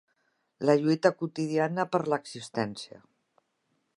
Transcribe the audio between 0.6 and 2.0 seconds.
La lluita quotidiana